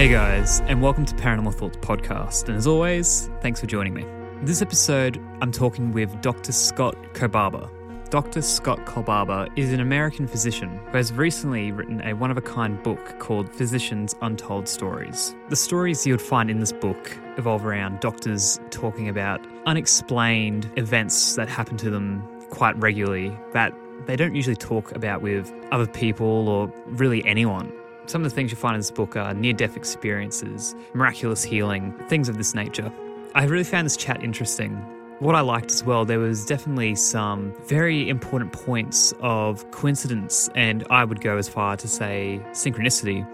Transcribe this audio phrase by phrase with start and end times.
[0.00, 2.48] Hey guys, and welcome to Paranormal Thoughts Podcast.
[2.48, 4.00] And as always, thanks for joining me.
[4.00, 6.52] In this episode, I'm talking with Dr.
[6.52, 7.68] Scott Kolbaba.
[8.08, 8.40] Dr.
[8.40, 12.82] Scott Kolbaba is an American physician who has recently written a one of a kind
[12.82, 15.34] book called Physicians Untold Stories.
[15.50, 21.34] The stories you would find in this book evolve around doctors talking about unexplained events
[21.34, 23.74] that happen to them quite regularly that
[24.06, 27.70] they don't usually talk about with other people or really anyone.
[28.10, 31.92] Some of the things you find in this book are near death experiences, miraculous healing,
[32.08, 32.92] things of this nature.
[33.36, 34.72] I really found this chat interesting.
[35.20, 40.84] What I liked as well, there was definitely some very important points of coincidence, and
[40.90, 43.24] I would go as far to say synchronicity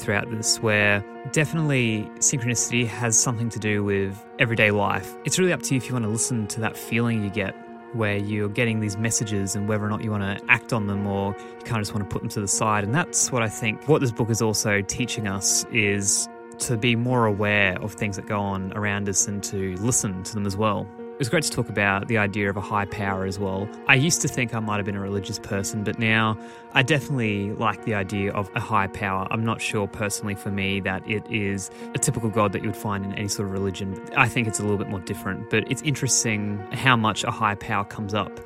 [0.00, 5.14] throughout this, where definitely synchronicity has something to do with everyday life.
[5.26, 7.54] It's really up to you if you want to listen to that feeling you get
[7.94, 11.06] where you're getting these messages and whether or not you want to act on them
[11.06, 12.84] or you kind of just want to put them to the side.
[12.84, 16.96] And that's what I think what this book is also teaching us is to be
[16.96, 20.56] more aware of things that go on around us and to listen to them as
[20.56, 20.86] well.
[21.22, 23.68] Was great to talk about the idea of a high power as well.
[23.86, 26.36] I used to think I might have been a religious person, but now
[26.72, 29.28] I definitely like the idea of a high power.
[29.30, 32.76] I'm not sure personally for me that it is a typical God that you would
[32.76, 34.04] find in any sort of religion.
[34.16, 37.54] I think it's a little bit more different, but it's interesting how much a high
[37.54, 38.40] power comes up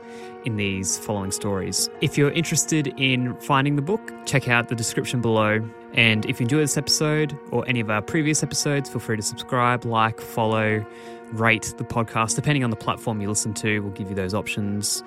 [0.44, 1.88] in these following stories.
[2.03, 5.66] If you're interested in finding the book, check out the description below.
[5.94, 9.22] And if you enjoy this episode or any of our previous episodes, feel free to
[9.22, 10.84] subscribe, like, follow,
[11.32, 12.37] rate the podcast.
[12.37, 15.03] Depending on the platform you listen to, we'll give you those options.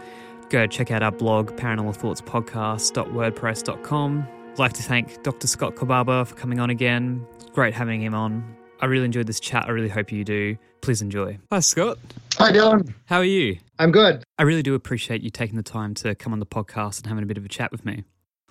[0.49, 4.27] Go check out our blog, paranormal paranormalthoughtspodcast.wordpress.com.
[4.51, 5.47] I'd like to thank Dr.
[5.47, 7.25] Scott Kolbaba for coming on again.
[7.35, 8.57] It's great having him on.
[8.81, 9.65] I really enjoyed this chat.
[9.67, 10.57] I really hope you do.
[10.81, 11.37] Please enjoy.
[11.51, 11.97] Hi, Scott.
[12.37, 12.93] Hi, Dylan.
[13.05, 13.57] How are you?
[13.77, 14.23] I'm good.
[14.37, 17.23] I really do appreciate you taking the time to come on the podcast and having
[17.23, 18.03] a bit of a chat with me.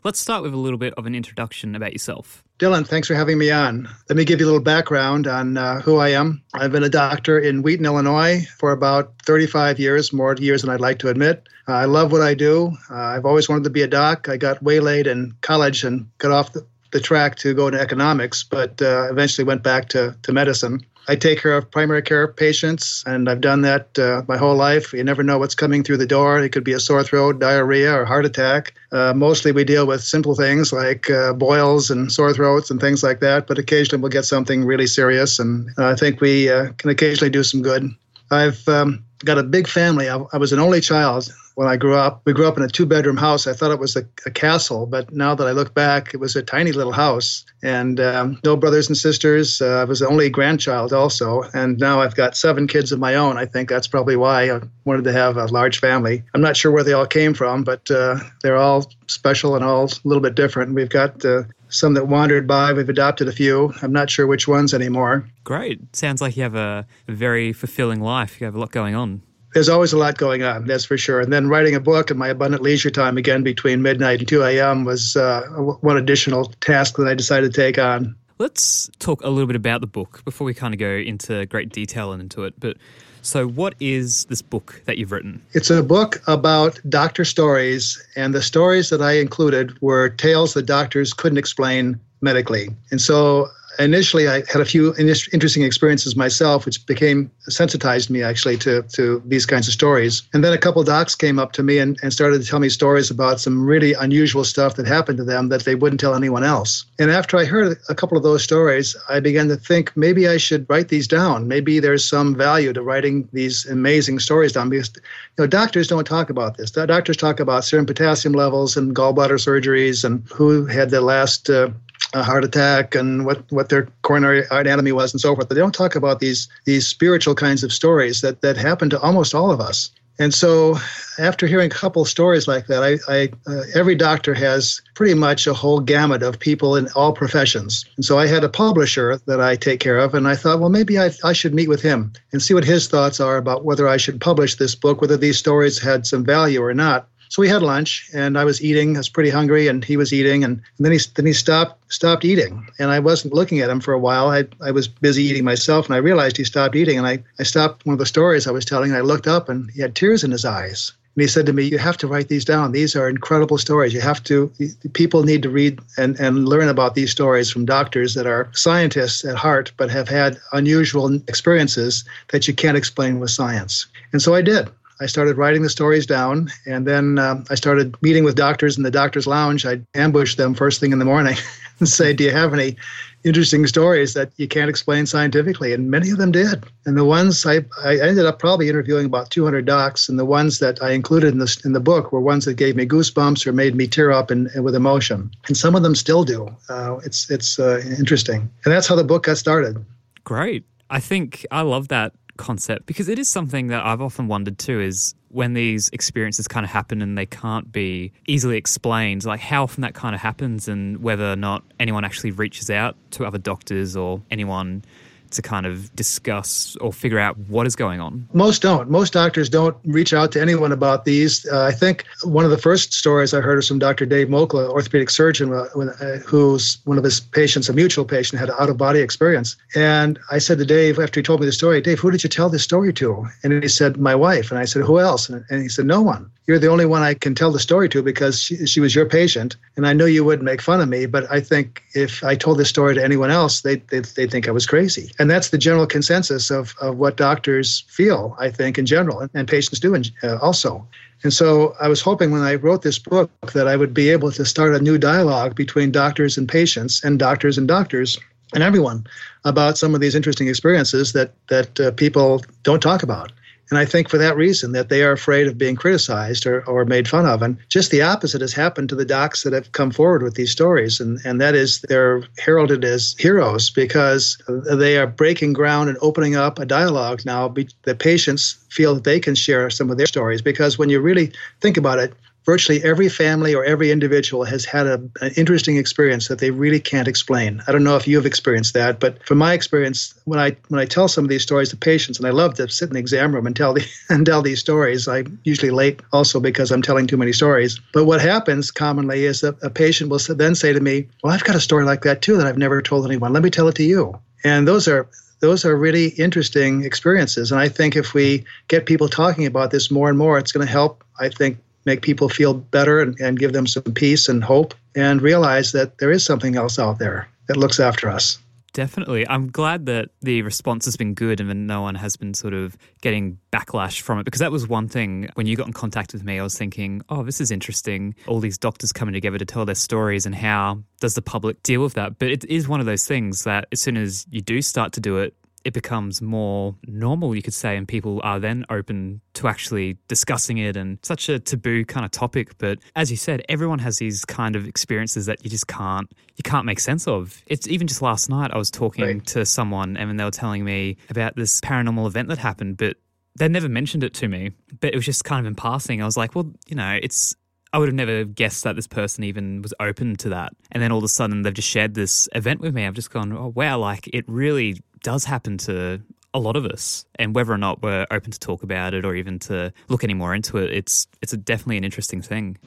[0.04, 2.44] Let's start with a little bit of an introduction about yourself.
[2.58, 3.88] Dylan, thanks for having me on.
[4.08, 6.42] Let me give you a little background on uh, who I am.
[6.54, 10.80] I've been a doctor in Wheaton, Illinois for about 35 years, more years than I'd
[10.80, 11.48] like to admit.
[11.68, 12.76] Uh, I love what I do.
[12.90, 14.28] Uh, I've always wanted to be a doc.
[14.28, 18.42] I got waylaid in college and got off the, the track to go into economics,
[18.42, 20.84] but uh, eventually went back to, to medicine.
[21.10, 24.92] I take care of primary care patients, and I've done that uh, my whole life.
[24.92, 26.38] You never know what's coming through the door.
[26.38, 28.74] It could be a sore throat, diarrhea, or heart attack.
[28.92, 33.02] Uh, mostly we deal with simple things like uh, boils and sore throats and things
[33.02, 36.90] like that, but occasionally we'll get something really serious, and I think we uh, can
[36.90, 37.90] occasionally do some good.
[38.30, 40.10] I've um, got a big family.
[40.10, 42.22] I, I was an only child when I grew up.
[42.24, 43.48] We grew up in a two bedroom house.
[43.48, 46.36] I thought it was a, a, castle, but now that I look back, it was
[46.36, 49.60] a tiny little house and um, no brothers and sisters.
[49.60, 51.42] Uh, I was the only grandchild also.
[51.54, 53.38] And now I've got seven kids of my own.
[53.38, 56.22] I think that's probably why I wanted to have a large family.
[56.32, 59.86] I'm not sure where they all came from, but uh, they're all special and all
[59.86, 60.76] a little bit different.
[60.76, 62.72] We've got uh, some that wandered by.
[62.72, 63.74] We've adopted a few.
[63.82, 65.28] I'm not sure which ones anymore.
[65.42, 65.96] Great.
[65.96, 68.40] Sounds like you have a, a very fulfilling life.
[68.40, 69.22] You have a lot going on
[69.58, 71.20] there's always a lot going on, that's for sure.
[71.20, 74.44] And then writing a book in my abundant leisure time again between midnight and 2
[74.44, 74.84] a.m.
[74.84, 75.42] was uh,
[75.80, 78.14] one additional task that I decided to take on.
[78.38, 81.70] Let's talk a little bit about the book before we kind of go into great
[81.70, 82.54] detail and into it.
[82.60, 82.76] But
[83.22, 85.42] so, what is this book that you've written?
[85.54, 90.66] It's a book about doctor stories, and the stories that I included were tales that
[90.66, 92.68] doctors couldn't explain medically.
[92.92, 98.56] And so initially I had a few interesting experiences myself, which became sensitized me actually
[98.58, 100.22] to, to these kinds of stories.
[100.32, 102.68] And then a couple docs came up to me and, and started to tell me
[102.68, 106.44] stories about some really unusual stuff that happened to them that they wouldn't tell anyone
[106.44, 106.84] else.
[106.98, 110.36] And after I heard a couple of those stories, I began to think maybe I
[110.36, 111.48] should write these down.
[111.48, 115.02] Maybe there's some value to writing these amazing stories down because you
[115.44, 116.70] know doctors don't talk about this.
[116.70, 121.68] Doctors talk about serum potassium levels and gallbladder surgeries and who had the last uh,
[122.14, 125.48] a heart attack and what, what their coronary anatomy was and so forth.
[125.48, 129.00] But they don't talk about these these spiritual kinds of stories that that happen to
[129.00, 129.90] almost all of us.
[130.20, 130.76] And so,
[131.20, 135.46] after hearing a couple stories like that, I, I uh, every doctor has pretty much
[135.46, 137.84] a whole gamut of people in all professions.
[137.94, 140.70] And so, I had a publisher that I take care of, and I thought, well,
[140.70, 143.86] maybe I, I should meet with him and see what his thoughts are about whether
[143.86, 147.06] I should publish this book, whether these stories had some value or not.
[147.30, 148.96] So we had lunch, and I was eating.
[148.96, 151.92] I was pretty hungry, and he was eating, and, and then he then he stopped
[151.92, 154.30] stopped eating, and I wasn't looking at him for a while.
[154.30, 157.42] I I was busy eating myself, and I realized he stopped eating, and I I
[157.42, 159.94] stopped one of the stories I was telling, and I looked up, and he had
[159.94, 160.92] tears in his eyes.
[161.14, 162.72] And he said to me, "You have to write these down.
[162.72, 163.92] These are incredible stories.
[163.92, 164.50] You have to.
[164.92, 169.24] People need to read and and learn about these stories from doctors that are scientists
[169.24, 174.34] at heart, but have had unusual experiences that you can't explain with science." And so
[174.34, 174.68] I did.
[175.00, 178.82] I started writing the stories down, and then um, I started meeting with doctors in
[178.82, 179.64] the doctor's lounge.
[179.64, 181.36] I'd ambush them first thing in the morning
[181.78, 182.76] and say, "Do you have any
[183.24, 186.64] interesting stories that you can't explain scientifically?" And many of them did.
[186.84, 190.58] And the ones I, I ended up probably interviewing about 200 docs, and the ones
[190.58, 193.52] that I included in the in the book were ones that gave me goosebumps or
[193.52, 195.30] made me tear up and, with emotion.
[195.46, 196.48] And some of them still do.
[196.68, 199.84] Uh, it's it's uh, interesting, and that's how the book got started.
[200.24, 200.64] Great.
[200.90, 204.80] I think I love that concept because it is something that I've often wondered too
[204.80, 209.64] is when these experiences kind of happen and they can't be easily explained, like how
[209.64, 213.38] often that kind of happens and whether or not anyone actually reaches out to other
[213.38, 214.82] doctors or anyone
[215.30, 218.28] to kind of discuss or figure out what is going on?
[218.32, 218.90] Most don't.
[218.90, 221.46] Most doctors don't reach out to anyone about these.
[221.46, 224.06] Uh, I think one of the first stories I heard was from Dr.
[224.06, 228.50] Dave Mokla, orthopedic surgeon, uh, uh, who's one of his patients, a mutual patient, had
[228.50, 229.56] an out of body experience.
[229.74, 232.30] And I said to Dave, after he told me the story, Dave, who did you
[232.30, 233.26] tell this story to?
[233.42, 234.50] And he said, my wife.
[234.50, 235.28] And I said, who else?
[235.28, 237.90] And, and he said, no one you're the only one I can tell the story
[237.90, 239.56] to because she, she, was your patient.
[239.76, 242.58] And I know you wouldn't make fun of me, but I think if I told
[242.58, 245.12] this story to anyone else, they, they, they think I was crazy.
[245.18, 249.30] And that's the general consensus of, of what doctors feel, I think, in general, and,
[249.34, 250.86] and patients do in, uh, also.
[251.24, 254.30] And so I was hoping when I wrote this book that I would be able
[254.32, 258.18] to start a new dialogue between doctors and patients and doctors and doctors
[258.54, 259.06] and everyone
[259.44, 263.32] about some of these interesting experiences that, that uh, people don't talk about.
[263.70, 266.84] And I think for that reason, that they are afraid of being criticized or, or
[266.84, 267.42] made fun of.
[267.42, 270.50] And just the opposite has happened to the docs that have come forward with these
[270.50, 271.00] stories.
[271.00, 276.36] And, and that is they're heralded as heroes because they are breaking ground and opening
[276.36, 277.48] up a dialogue now.
[277.48, 281.00] Be, the patients feel that they can share some of their stories because when you
[281.00, 282.14] really think about it,
[282.44, 286.80] virtually every family or every individual has had a, an interesting experience that they really
[286.80, 287.62] can't explain.
[287.66, 290.84] I don't know if you've experienced that, but from my experience, when I when I
[290.84, 293.34] tell some of these stories to patients, and I love to sit in the exam
[293.34, 295.06] room and tell the, and tell these stories.
[295.08, 297.80] I'm usually late also because I'm telling too many stories.
[297.92, 301.44] But what happens commonly is that a patient will then say to me, "Well, I've
[301.44, 303.32] got a story like that too that I've never told anyone.
[303.32, 305.08] Let me tell it to you." And those are
[305.40, 307.52] those are really interesting experiences.
[307.52, 310.66] And I think if we get people talking about this more and more, it's going
[310.66, 314.44] to help, I think, make people feel better and, and give them some peace and
[314.44, 318.38] hope and realize that there is something else out there that looks after us.
[318.74, 319.26] Definitely.
[319.26, 322.52] I'm glad that the response has been good and that no one has been sort
[322.52, 326.12] of getting backlash from it because that was one thing when you got in contact
[326.12, 326.38] with me.
[326.38, 328.14] I was thinking, oh, this is interesting.
[328.26, 331.82] All these doctors coming together to tell their stories and how does the public deal
[331.82, 332.18] with that?
[332.18, 335.00] But it is one of those things that as soon as you do start to
[335.00, 335.34] do it,
[335.68, 340.56] it becomes more normal, you could say, and people are then open to actually discussing
[340.56, 342.56] it and such a taboo kind of topic.
[342.56, 346.42] But as you said, everyone has these kind of experiences that you just can't you
[346.42, 347.42] can't make sense of.
[347.48, 349.26] It's even just last night I was talking right.
[349.26, 352.96] to someone and they were telling me about this paranormal event that happened, but
[353.38, 354.52] they never mentioned it to me.
[354.80, 356.00] But it was just kind of in passing.
[356.00, 357.36] I was like, well, you know, it's
[357.72, 360.52] I would have never guessed that this person even was open to that.
[360.72, 362.86] And then all of a sudden they've just shared this event with me.
[362.86, 366.00] I've just gone, oh, wow, like it really does happen to
[366.34, 369.14] a lot of us and whether or not we're open to talk about it or
[369.14, 372.58] even to look any more into it it's it's definitely an interesting thing.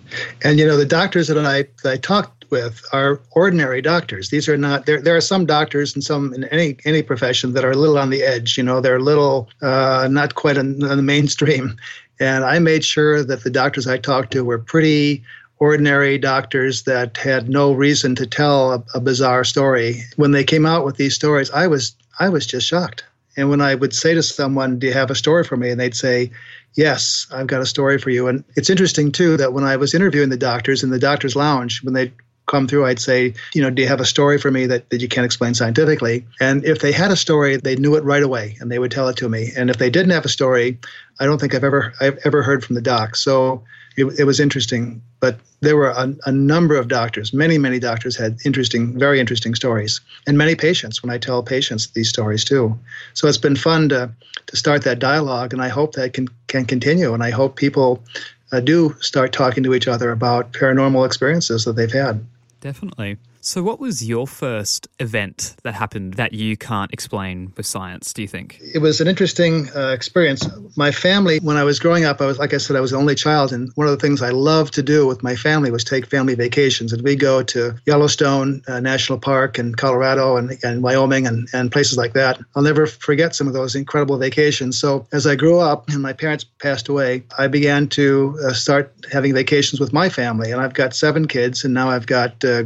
[0.44, 4.30] And you know the doctors that i that i talked with are ordinary doctors.
[4.30, 7.64] These are not there there are some doctors and some in any any profession that
[7.64, 10.84] are a little on the edge you know they're a little uh, not quite on,
[10.84, 11.78] on the mainstream.
[12.20, 15.24] And i made sure that the doctors i talked to were pretty
[15.58, 20.02] ordinary doctors that had no reason to tell a, a bizarre story.
[20.16, 23.04] When they came out with these stories, I was I was just shocked.
[23.36, 25.80] And when I would say to someone, "Do you have a story for me?" and
[25.80, 26.32] they'd say,
[26.76, 29.96] "Yes, I've got a story for you." And it's interesting too that when I was
[29.96, 32.12] interviewing the doctors in the doctors' lounge, when they
[32.46, 35.02] come through, I'd say, you know, do you have a story for me that, that
[35.02, 36.26] you can't explain scientifically?
[36.40, 39.08] And if they had a story, they knew it right away and they would tell
[39.08, 39.52] it to me.
[39.56, 40.78] And if they didn't have a story,
[41.20, 43.16] I don't think I've ever I've ever heard from the doc.
[43.16, 43.64] So
[44.02, 45.02] it, it was interesting.
[45.20, 49.56] But there were a, a, number of doctors, many, many doctors had interesting, very interesting
[49.56, 52.78] stories, and many patients when I tell patients these stories too.
[53.14, 54.12] So it's been fun to,
[54.48, 57.14] to start that dialogue, and I hope that can, can continue.
[57.14, 58.04] And I hope people
[58.52, 62.26] uh, do start talking to each other about paranormal experiences that they've had.
[62.60, 63.18] Definitely.
[63.44, 68.22] So, what was your first event that happened that you can't explain with science, do
[68.22, 68.60] you think?
[68.62, 70.48] It was an interesting uh, experience.
[70.78, 72.98] My family, when I was growing up, I was, like I said, I was the
[72.98, 73.52] only child.
[73.52, 76.36] And one of the things I loved to do with my family was take family
[76.36, 76.94] vacations.
[76.94, 81.72] And we go to Yellowstone uh, National Park in Colorado and, and Wyoming and, and
[81.72, 82.40] places like that.
[82.56, 84.80] I'll never forget some of those incredible vacations.
[84.80, 88.94] So, as I grew up and my parents passed away, I began to uh, start
[89.12, 90.52] having vacations with my family.
[90.52, 92.62] And I've got seven kids, and now I've got uh,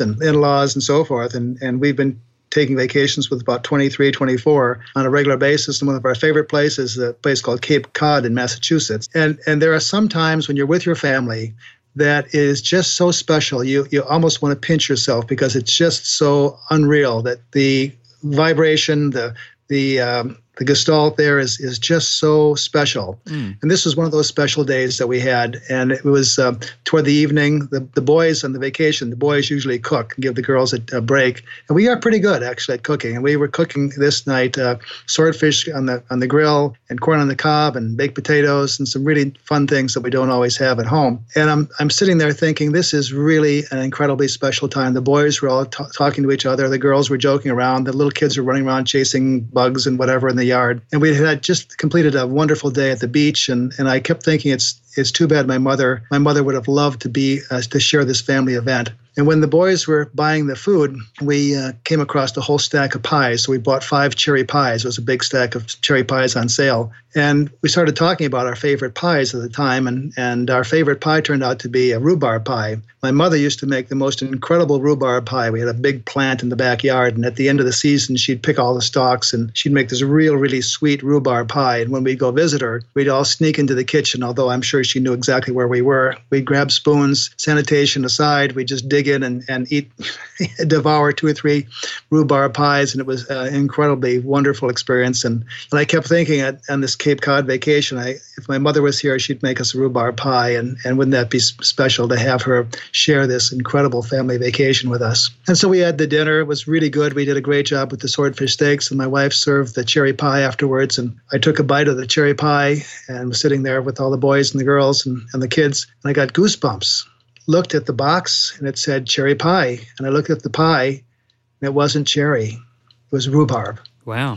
[0.00, 1.34] and in-laws and so forth.
[1.34, 5.80] And, and we've been taking vacations with about 23, 24 on a regular basis.
[5.80, 9.08] And one of our favorite places is a place called Cape Cod in Massachusetts.
[9.14, 11.54] And, and there are some times when you're with your family
[11.96, 13.64] that is just so special.
[13.64, 17.92] You, you almost want to pinch yourself because it's just so unreal that the
[18.22, 19.34] vibration, the,
[19.68, 23.18] the, um, the gestalt there is is just so special.
[23.26, 23.56] Mm.
[23.62, 25.60] And this was one of those special days that we had.
[25.68, 26.54] And it was uh,
[26.84, 27.68] toward the evening.
[27.70, 30.80] The, the boys on the vacation, the boys usually cook and give the girls a,
[30.92, 31.44] a, break.
[31.68, 33.14] And we are pretty good actually at cooking.
[33.14, 34.76] And we were cooking this night uh,
[35.06, 38.86] swordfish on the on the grill and corn on the cob and baked potatoes and
[38.86, 41.24] some really fun things that we don't always have at home.
[41.36, 44.94] And I'm I'm sitting there thinking this is really an incredibly special time.
[44.94, 46.68] The boys were all t- talking to each other.
[46.68, 47.84] The girls were joking around.
[47.84, 50.82] The little kids were running around chasing bugs and whatever in the yard.
[50.92, 54.24] And we had just completed a wonderful day at the beach, and, and I kept
[54.24, 57.60] thinking it's it's too bad my mother my mother would have loved to be uh,
[57.60, 58.90] to share this family event.
[59.16, 62.94] And when the boys were buying the food, we uh, came across a whole stack
[62.94, 63.42] of pies.
[63.42, 64.84] So we bought five cherry pies.
[64.84, 66.92] It was a big stack of cherry pies on sale.
[67.14, 69.88] And we started talking about our favorite pies at the time.
[69.88, 72.76] And, and our favorite pie turned out to be a rhubarb pie.
[73.02, 75.50] My mother used to make the most incredible rhubarb pie.
[75.50, 77.16] We had a big plant in the backyard.
[77.16, 79.88] And at the end of the season, she'd pick all the stalks and she'd make
[79.88, 81.78] this real, really sweet rhubarb pie.
[81.78, 84.79] And when we'd go visit her, we'd all sneak into the kitchen, although I'm sure
[84.84, 86.16] she knew exactly where we were.
[86.30, 89.90] We'd grab spoons, sanitation aside, we'd just dig in and, and eat,
[90.66, 91.66] devour two or three
[92.10, 92.92] rhubarb pies.
[92.92, 95.24] And it was an incredibly wonderful experience.
[95.24, 98.82] And, and I kept thinking at, on this Cape Cod vacation, I, if my mother
[98.82, 100.50] was here, she'd make us a rhubarb pie.
[100.50, 105.02] And, and wouldn't that be special to have her share this incredible family vacation with
[105.02, 105.30] us?
[105.46, 106.40] And so we had the dinner.
[106.40, 107.14] It was really good.
[107.14, 108.90] We did a great job with the swordfish steaks.
[108.90, 110.98] And my wife served the cherry pie afterwards.
[110.98, 114.10] And I took a bite of the cherry pie and was sitting there with all
[114.10, 115.86] the boys and the girls and, and the kids.
[116.02, 117.04] And I got goosebumps
[117.46, 119.80] looked at the box and it said cherry pie.
[119.98, 123.80] And I looked at the pie and it wasn't cherry, it was rhubarb.
[124.04, 124.36] Wow.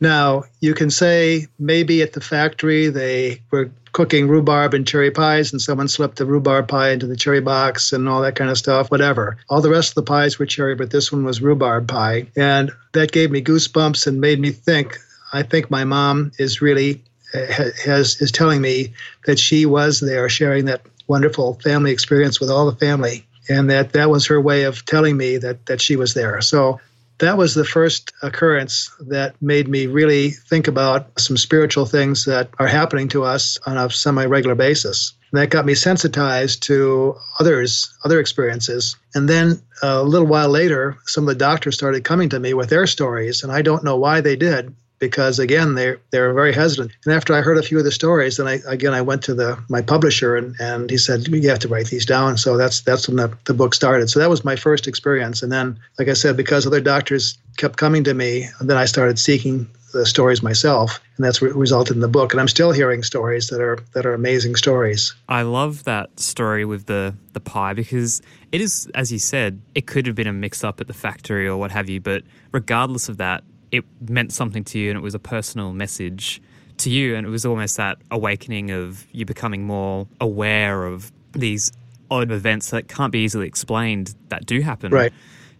[0.00, 5.52] Now, you can say maybe at the factory they were cooking rhubarb and cherry pies
[5.52, 8.58] and someone slipped the rhubarb pie into the cherry box and all that kind of
[8.58, 9.38] stuff, whatever.
[9.48, 12.26] All the rest of the pies were cherry, but this one was rhubarb pie.
[12.36, 14.98] And that gave me goosebumps and made me think
[15.32, 17.02] I think my mom is really
[17.32, 18.92] has is telling me
[19.26, 23.92] that she was there sharing that wonderful family experience with all the family and that
[23.92, 26.40] that was her way of telling me that that she was there.
[26.40, 26.80] So
[27.18, 32.50] that was the first occurrence that made me really think about some spiritual things that
[32.58, 35.14] are happening to us on a semi-regular basis.
[35.32, 38.96] That got me sensitized to others other experiences.
[39.14, 42.70] And then a little while later some of the doctors started coming to me with
[42.70, 46.92] their stories and i don't know why they did because again they're they're very hesitant.
[47.04, 49.34] And after I heard a few of the stories, then I again I went to
[49.34, 52.38] the my publisher and, and he said you have to write these down.
[52.38, 54.10] So that's that's when the, the book started.
[54.10, 55.42] So that was my first experience.
[55.42, 59.18] And then like I said, because other doctors kept coming to me, then I started
[59.18, 62.32] seeking the stories myself, and that's what resulted in the book.
[62.32, 65.14] And I'm still hearing stories that are that are amazing stories.
[65.28, 68.20] I love that story with the the pie because
[68.52, 71.48] it is, as you said, it could have been a mix up at the factory
[71.48, 72.00] or what have you.
[72.00, 72.22] But
[72.52, 73.44] regardless of that,
[73.76, 76.40] it meant something to you and it was a personal message
[76.78, 81.72] to you and it was almost that awakening of you becoming more aware of these
[82.10, 85.12] odd events that can't be easily explained that do happen right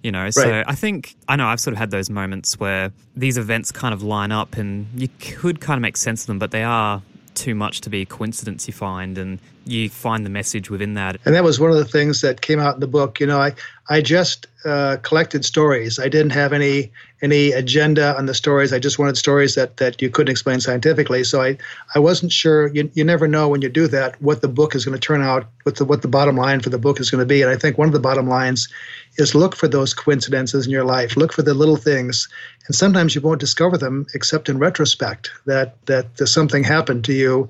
[0.02, 3.38] you know so i think i know i've sort of had those moments where these
[3.38, 6.50] events kind of line up and you could kind of make sense of them but
[6.50, 7.02] they are
[7.36, 11.18] too much to be a coincidence, you find, and you find the message within that.
[11.24, 13.20] And that was one of the things that came out in the book.
[13.20, 13.54] You know, I,
[13.88, 15.98] I just uh, collected stories.
[16.00, 16.90] I didn't have any
[17.22, 18.72] any agenda on the stories.
[18.72, 21.24] I just wanted stories that, that you couldn't explain scientifically.
[21.24, 21.56] So I,
[21.94, 22.68] I wasn't sure.
[22.68, 25.22] You, you never know when you do that what the book is going to turn
[25.22, 27.42] out, what the what the bottom line for the book is going to be.
[27.42, 28.68] And I think one of the bottom lines
[29.16, 31.16] is look for those coincidences in your life.
[31.16, 32.28] Look for the little things,
[32.66, 35.30] and sometimes you won't discover them except in retrospect.
[35.46, 37.48] That that something happened to you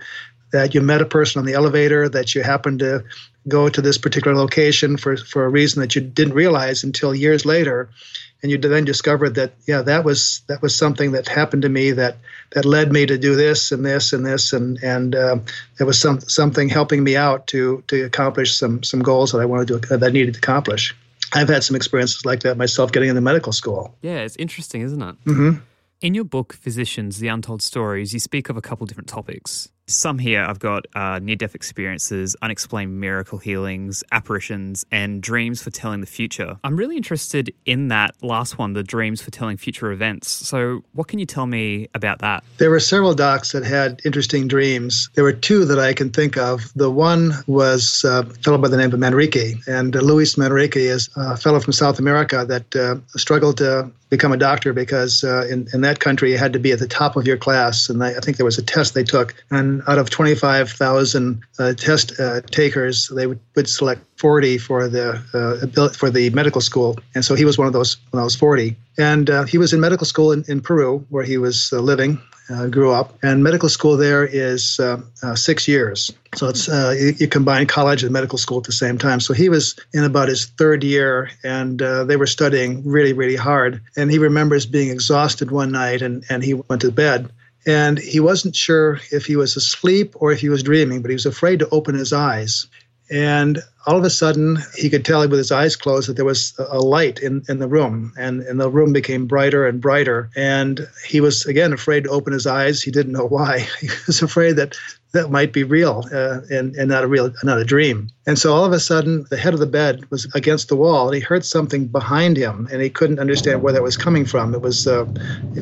[0.52, 3.04] that you met a person on the elevator, that you happened to
[3.48, 7.44] go to this particular location for, for a reason that you didn't realize until years
[7.44, 7.88] later.
[8.42, 11.90] And you then discovered that, yeah, that was that was something that happened to me
[11.92, 12.18] that
[12.52, 15.38] that led me to do this and this and this and and uh,
[15.78, 19.46] there was some something helping me out to to accomplish some some goals that I
[19.46, 20.94] wanted to that I needed to accomplish.
[21.34, 23.96] I've had some experiences like that myself getting into medical school.
[24.02, 25.16] Yeah, it's interesting, isn't it?
[25.24, 25.60] Mm-hmm.
[26.02, 29.70] In your book, Physicians, The Untold Stories, you speak of a couple different topics.
[29.88, 35.70] Some here I've got uh, near death experiences, unexplained miracle healings, apparitions, and dreams for
[35.70, 36.58] telling the future.
[36.64, 40.28] I'm really interested in that last one, the dreams for telling future events.
[40.28, 42.42] So, what can you tell me about that?
[42.58, 45.08] There were several docs that had interesting dreams.
[45.14, 46.72] There were two that I can think of.
[46.74, 51.08] The one was a fellow by the name of Manrique, and uh, Luis Manrique is
[51.14, 55.66] a fellow from South America that uh, struggled to become a doctor because uh, in,
[55.72, 57.88] in that country you had to be at the top of your class.
[57.88, 59.34] And I, I think there was a test they took.
[59.50, 65.22] And out of 25,000 uh, test uh, takers, they would, would select 40 for the
[65.34, 68.34] uh, for the medical school, and so he was one of those when I was
[68.34, 68.76] 40.
[68.98, 72.18] And uh, he was in medical school in, in Peru, where he was uh, living,
[72.50, 73.18] uh, grew up.
[73.22, 77.66] And medical school there is um, uh, six years, so it's uh, you, you, combine
[77.66, 79.20] college and medical school at the same time.
[79.20, 83.36] So he was in about his third year, and uh, they were studying really really
[83.36, 83.82] hard.
[83.96, 87.30] And he remembers being exhausted one night, and and he went to bed
[87.66, 91.16] and he wasn't sure if he was asleep or if he was dreaming, but he
[91.16, 92.68] was afraid to open his eyes.
[93.10, 96.52] And all of a sudden, he could tell with his eyes closed that there was
[96.58, 100.28] a light in, in the room, and, and the room became brighter and brighter.
[100.34, 102.82] And he was, again, afraid to open his eyes.
[102.82, 103.66] He didn't know why.
[103.80, 104.76] He was afraid that
[105.12, 108.08] that might be real uh, and, and not a real not a dream.
[108.26, 111.06] And so all of a sudden the head of the bed was against the wall
[111.06, 114.54] and he heard something behind him and he couldn't understand where that was coming from.
[114.54, 115.06] It was uh,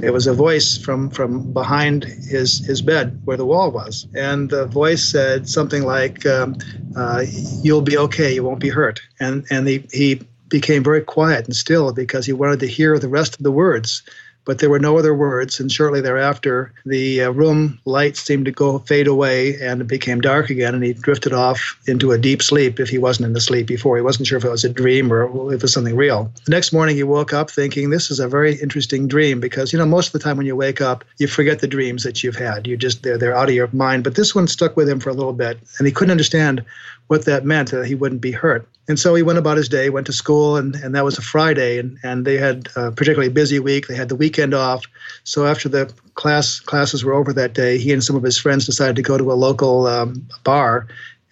[0.02, 4.06] it was a voice from from behind his his bed where the wall was.
[4.14, 6.56] And the voice said something like um,
[6.96, 7.24] uh,
[7.62, 9.00] you'll be okay you won't be hurt.
[9.20, 13.08] And and he, he became very quiet and still because he wanted to hear the
[13.08, 14.02] rest of the words
[14.44, 15.58] but there were no other words.
[15.60, 20.20] And shortly thereafter, the uh, room lights seemed to go fade away and it became
[20.20, 20.74] dark again.
[20.74, 23.96] And he drifted off into a deep sleep if he wasn't in the sleep before.
[23.96, 26.30] He wasn't sure if it was a dream or if it was something real.
[26.44, 29.78] The next morning, he woke up thinking, This is a very interesting dream because, you
[29.78, 32.36] know, most of the time when you wake up, you forget the dreams that you've
[32.36, 32.66] had.
[32.66, 34.04] You just, they're, they're out of your mind.
[34.04, 36.64] But this one stuck with him for a little bit and he couldn't understand
[37.08, 38.68] what that meant that he wouldn't be hurt.
[38.86, 41.22] And so he went about his day, went to school, and, and that was a
[41.22, 43.86] Friday, and, and they had a particularly busy week.
[43.86, 44.84] They had the weekend off.
[45.24, 48.66] So after the class classes were over that day, he and some of his friends
[48.66, 50.86] decided to go to a local um, bar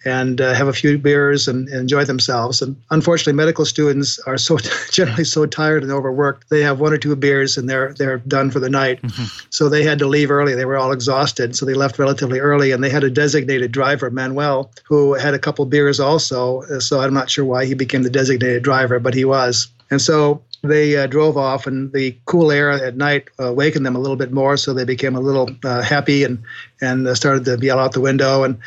[0.05, 2.61] and uh, have a few beers and, and, enjoy themselves.
[2.61, 4.57] And unfortunately, medical students are so
[4.91, 6.49] generally so tired and overworked.
[6.49, 9.01] They have one or two beers and they're they're done for the night.
[9.01, 9.47] Mm-hmm.
[9.49, 10.55] So they had to leave early.
[10.55, 12.71] They were all exhausted, so they left relatively early.
[12.71, 16.61] And they had a designated driver, Manuel, who had a couple beers also.
[16.79, 19.67] So I'm not sure why he became the designated driver, but he was.
[19.91, 23.97] And so they uh, drove off, and the cool air at night uh, awakened them
[23.97, 26.41] a little bit more, so they became a little uh, happy and
[26.81, 28.43] and uh, started to yell out the window.
[28.43, 28.57] And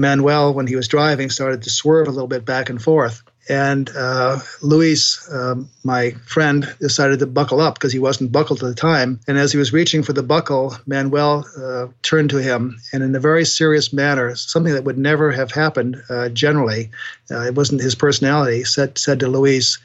[0.00, 3.22] Manuel, when he was driving, started to swerve a little bit back and forth.
[3.48, 8.68] And uh, Luis, um, my friend, decided to buckle up because he wasn't buckled at
[8.68, 9.18] the time.
[9.26, 13.14] And as he was reaching for the buckle, Manuel uh, turned to him and, in
[13.14, 16.90] a very serious manner, something that would never have happened uh, generally,
[17.30, 19.78] uh, it wasn't his personality, said, said to Luis,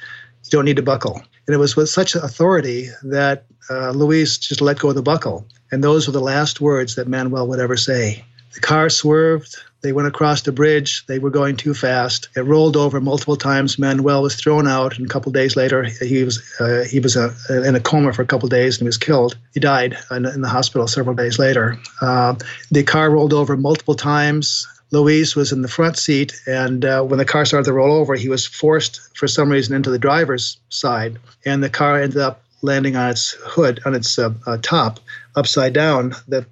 [0.43, 1.15] You don't need to buckle.
[1.47, 5.47] And it was with such authority that uh, Luis just let go of the buckle.
[5.71, 8.23] And those were the last words that Manuel would ever say.
[8.53, 9.55] The car swerved.
[9.87, 11.05] They went across the bridge.
[11.05, 12.27] They were going too fast.
[12.35, 13.79] It rolled over multiple times.
[13.79, 17.33] Manuel was thrown out, and a couple days later, he was uh, he was uh,
[17.49, 19.37] in a coma for a couple days and he was killed.
[19.53, 21.79] He died in, in the hospital several days later.
[22.01, 22.35] Uh,
[22.69, 24.67] the car rolled over multiple times.
[24.91, 28.15] Luis was in the front seat, and uh, when the car started to roll over,
[28.15, 32.41] he was forced for some reason into the driver's side, and the car ended up
[32.61, 34.99] landing on its hood, on its uh, uh, top,
[35.37, 36.13] upside down.
[36.27, 36.45] The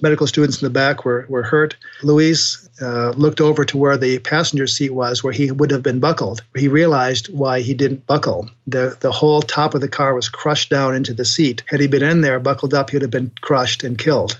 [0.00, 1.76] medical students in the back were, were hurt.
[2.02, 6.00] Luis uh, looked over to where the passenger seat was, where he would have been
[6.00, 6.42] buckled.
[6.56, 8.48] He realized why he didn't buckle.
[8.66, 11.62] The, the whole top of the car was crushed down into the seat.
[11.66, 14.38] Had he been in there, buckled up, he would have been crushed and killed.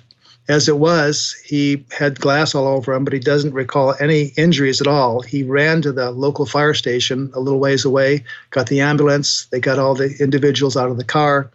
[0.49, 4.81] As it was, he had glass all over him, but he doesn't recall any injuries
[4.81, 5.21] at all.
[5.21, 9.61] He ran to the local fire station a little ways away, got the ambulance, they
[9.61, 11.49] got all the individuals out of the car.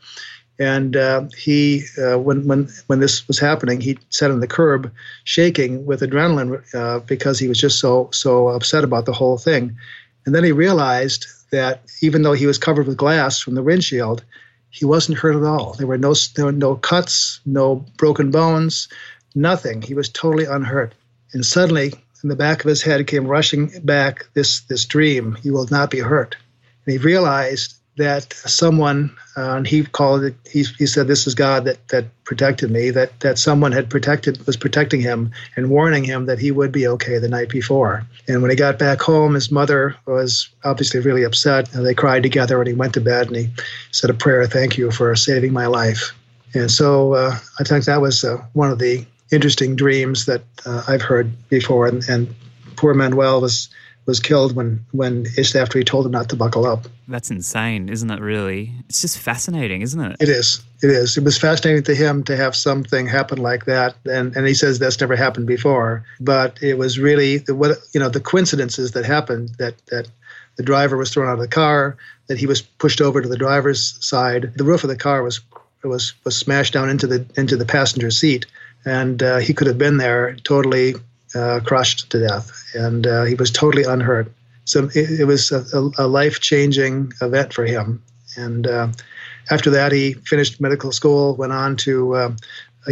[0.60, 4.92] And uh, he, uh, when when when this was happening, he sat on the curb,
[5.24, 9.78] shaking with adrenaline uh, because he was just so so upset about the whole thing.
[10.26, 14.24] And then he realized that even though he was covered with glass from the windshield,
[14.70, 15.74] he wasn't hurt at all.
[15.74, 18.88] There were no there were no cuts, no broken bones,
[19.36, 19.82] nothing.
[19.82, 20.94] He was totally unhurt.
[21.34, 21.94] And suddenly,
[22.24, 25.90] in the back of his head came rushing back this this dream: "You will not
[25.90, 26.36] be hurt."
[26.86, 31.36] And he realized that someone, uh, and he called it, he, he said, this is
[31.36, 36.04] God that, that protected me, that, that someone had protected, was protecting him and warning
[36.04, 38.06] him that he would be okay the night before.
[38.28, 42.24] And when he got back home, his mother was obviously really upset and they cried
[42.24, 43.50] together and he went to bed and he
[43.92, 46.14] said a prayer, thank you for saving my life.
[46.54, 50.84] And so uh, I think that was uh, one of the interesting dreams that uh,
[50.88, 51.88] I've heard before.
[51.88, 52.34] And, and
[52.76, 53.70] poor Manuel was
[54.08, 56.88] was killed when when after he told him not to buckle up.
[57.10, 58.22] That's insane, isn't it?
[58.22, 60.16] Really, it's just fascinating, isn't it?
[60.20, 60.64] It is.
[60.82, 61.18] It is.
[61.18, 64.80] It was fascinating to him to have something happen like that, and and he says
[64.80, 66.06] that's never happened before.
[66.20, 70.08] But it was really the what you know the coincidences that happened that that
[70.56, 73.38] the driver was thrown out of the car, that he was pushed over to the
[73.38, 74.54] driver's side.
[74.56, 75.42] The roof of the car was
[75.84, 78.46] was was smashed down into the into the passenger seat,
[78.86, 80.96] and uh, he could have been there totally
[81.36, 84.32] uh, crushed to death, and uh, he was totally unhurt.
[84.66, 88.04] So it, it was a, a life changing event for him.
[88.36, 88.90] And uh,
[89.50, 92.30] after that, he finished medical school, went on to uh,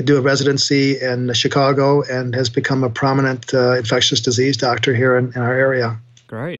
[0.04, 5.18] do a residency in Chicago, and has become a prominent uh, infectious disease doctor here
[5.18, 6.00] in, in our area.
[6.28, 6.60] Great.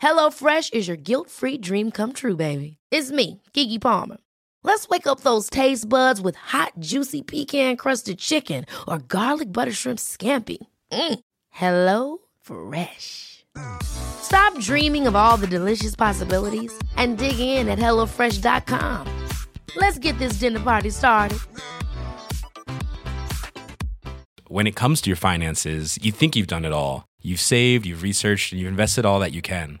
[0.00, 2.78] HelloFresh is your guilt free dream come true, baby.
[2.90, 4.16] It's me, Keke Palmer.
[4.64, 9.72] Let's wake up those taste buds with hot, juicy pecan crusted chicken or garlic butter
[9.72, 10.58] shrimp scampi.
[10.92, 11.20] Mm.
[11.50, 13.44] Hello Fresh.
[13.82, 19.06] Stop dreaming of all the delicious possibilities and dig in at HelloFresh.com.
[19.76, 21.38] Let's get this dinner party started.
[24.48, 27.06] When it comes to your finances, you think you've done it all.
[27.22, 29.80] You've saved, you've researched, and you've invested all that you can.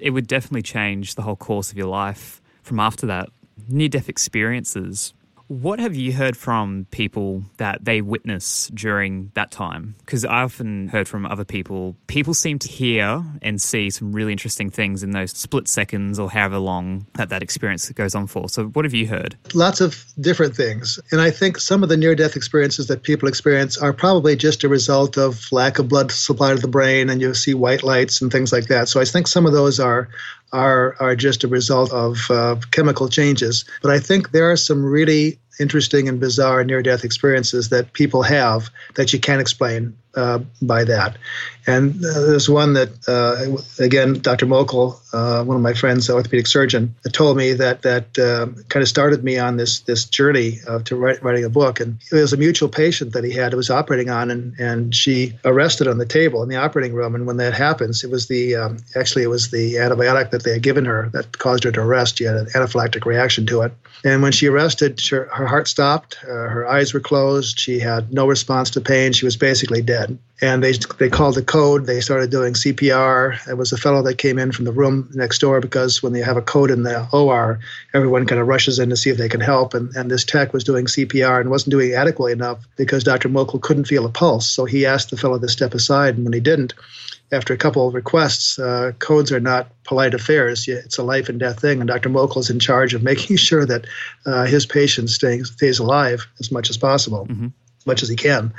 [0.00, 3.28] It would definitely change the whole course of your life from after that.
[3.68, 5.12] Near death experiences
[5.50, 9.96] what have you heard from people that they witness during that time?
[9.98, 14.30] Because I often heard from other people, people seem to hear and see some really
[14.30, 18.48] interesting things in those split seconds or however long that that experience goes on for.
[18.48, 19.36] So, what have you heard?
[19.52, 21.00] Lots of different things.
[21.10, 24.62] And I think some of the near death experiences that people experience are probably just
[24.62, 28.22] a result of lack of blood supply to the brain, and you see white lights
[28.22, 28.88] and things like that.
[28.88, 30.08] So, I think some of those are
[30.52, 33.64] are are just a result of uh, chemical changes.
[33.82, 38.22] But I think there are some really interesting and bizarre near death experiences that people
[38.22, 39.96] have that you can't explain.
[40.14, 41.16] uh, by that.
[41.66, 44.46] And uh, there's one that, uh, again, Dr.
[44.46, 48.82] Mokel, uh, one of my friends, the orthopedic surgeon, told me that that um, kind
[48.82, 51.80] of started me on this this journey to write, writing a book.
[51.80, 54.94] And it was a mutual patient that he had who was operating on, and, and
[54.94, 57.14] she arrested on the table in the operating room.
[57.14, 60.52] And when that happens, it was the um, actually it was the antibiotic that they
[60.52, 62.18] had given her that caused her to arrest.
[62.18, 63.72] She had an anaphylactic reaction to it.
[64.04, 68.12] And when she arrested, her, her heart stopped, uh, her eyes were closed, she had
[68.12, 70.18] no response to pain, she was basically dead.
[70.42, 71.86] And they they called the code.
[71.86, 73.46] They started doing CPR.
[73.48, 76.20] It was a fellow that came in from the room next door because when they
[76.20, 77.60] have a code in the OR,
[77.92, 79.74] everyone kind of rushes in to see if they can help.
[79.74, 83.28] And, and this tech was doing CPR and wasn't doing adequately enough because Dr.
[83.28, 84.48] Mokel couldn't feel a pulse.
[84.48, 86.16] So he asked the fellow to step aside.
[86.16, 86.72] And when he didn't,
[87.32, 90.66] after a couple of requests, uh, codes are not polite affairs.
[90.66, 92.08] It's a life and death thing, and Dr.
[92.08, 93.86] Mokel is in charge of making sure that
[94.26, 97.46] uh, his patient stays, stays alive as much as possible, mm-hmm.
[97.78, 98.52] as much as he can.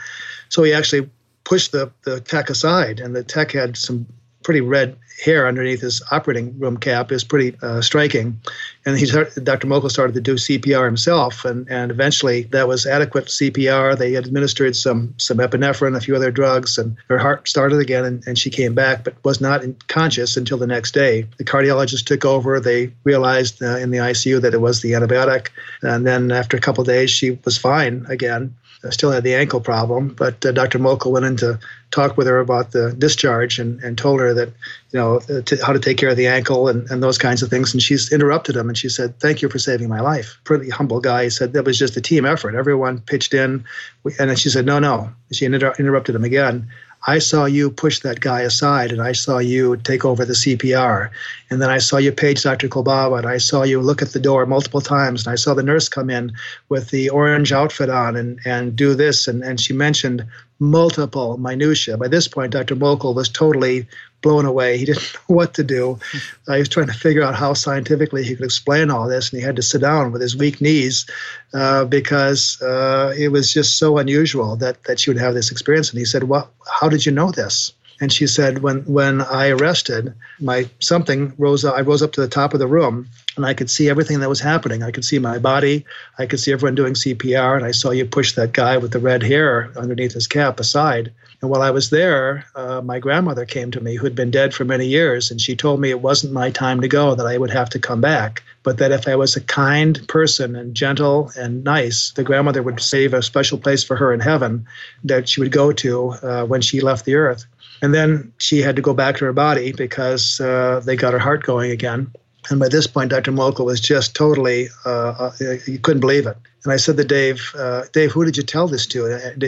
[0.50, 1.10] So he actually
[1.44, 4.06] pushed the, the tech aside, and the tech had some
[4.44, 8.40] pretty red hair underneath his operating room cap is pretty uh, striking.
[8.86, 9.68] And he started, Dr.
[9.68, 13.96] Mokel started to do CPR himself, and, and eventually that was adequate CPR.
[13.98, 18.26] They administered some some epinephrine, a few other drugs, and her heart started again, and,
[18.26, 21.28] and she came back, but was not conscious until the next day.
[21.38, 22.60] The cardiologist took over.
[22.60, 25.50] They realized uh, in the ICU that it was the antibiotic,
[25.84, 28.56] and then after a couple days, she was fine again.
[28.90, 30.80] Still had the ankle problem, but uh, Dr.
[30.80, 31.60] Mokel went in to
[31.92, 34.48] talk with her about the discharge and, and told her that,
[34.92, 37.50] you know, uh, how to take care of the ankle and, and those kinds of
[37.50, 37.74] things.
[37.74, 40.40] And she's interrupted him and she said, Thank you for saving my life.
[40.46, 41.26] Pretty humble guy.
[41.26, 42.56] He said, That was just a team effort.
[42.56, 43.64] Everyone pitched in.
[44.04, 45.12] And then she said, No, no.
[45.32, 46.68] She inter- interrupted him again.
[47.08, 51.10] I saw you push that guy aside and I saw you take over the CPR.
[51.50, 52.68] And then I saw you page Dr.
[52.68, 55.26] Kolbaba and I saw you look at the door multiple times.
[55.26, 56.32] And I saw the nurse come in
[56.70, 59.28] with the orange outfit on and, and do this.
[59.28, 60.26] And, and she mentioned
[60.62, 61.98] multiple minutia.
[61.98, 62.76] By this point, Dr.
[62.76, 63.88] Mokel was totally
[64.22, 64.78] blown away.
[64.78, 66.00] He didn't know what to do.
[66.48, 69.42] Uh, he was trying to figure out how scientifically he could explain all this, and
[69.42, 71.08] he had to sit down with his weak knees
[71.54, 75.90] uh, because uh, it was just so unusual that that she would have this experience.
[75.90, 79.50] And he said, "Well, how did you know this?" And she said, "When when I
[79.50, 81.64] arrested, my something rose.
[81.64, 84.30] I rose up to the top of the room, and I could see everything that
[84.30, 84.82] was happening.
[84.82, 85.86] I could see my body.
[86.18, 89.00] I could see everyone doing CPR, and I saw you push that guy with the
[89.00, 91.12] red hair underneath his cap aside."
[91.42, 94.54] And while I was there, uh, my grandmother came to me, who had been dead
[94.54, 97.38] for many years, and she told me it wasn't my time to go, that I
[97.38, 101.32] would have to come back, but that if I was a kind person and gentle
[101.36, 104.68] and nice, the grandmother would save a special place for her in heaven
[105.04, 107.46] that she would go to uh, when she left the earth.
[107.82, 111.20] And then she had to go back to her body because uh, they got her
[111.20, 112.12] heart going again.
[112.50, 113.32] And by this point, Dr.
[113.32, 116.38] Mokel was just totally, uh, uh, you couldn't believe it.
[116.64, 119.06] And I said to Dave, uh, Dave, who did you tell this to?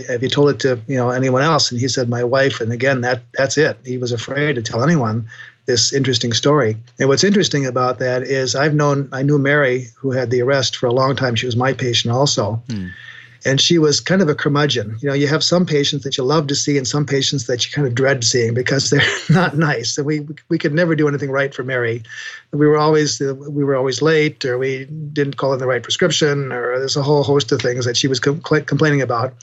[0.07, 1.71] Have you told it to you know anyone else?
[1.71, 2.61] And he said, my wife.
[2.61, 3.77] And again, that that's it.
[3.85, 5.27] He was afraid to tell anyone
[5.65, 6.77] this interesting story.
[6.99, 10.75] And what's interesting about that is I've known, I knew Mary, who had the arrest
[10.75, 11.35] for a long time.
[11.35, 12.61] She was my patient also.
[12.69, 12.87] Hmm
[13.45, 14.97] and she was kind of a curmudgeon.
[15.01, 17.65] You know, you have some patients that you love to see and some patients that
[17.65, 19.97] you kind of dread seeing because they're not nice.
[19.97, 22.03] And we we could never do anything right for Mary.
[22.51, 25.83] We were always uh, we were always late, or we didn't call in the right
[25.83, 29.33] prescription, or there's a whole host of things that she was compl- complaining about